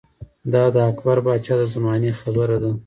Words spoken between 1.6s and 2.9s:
زمانې خبره ده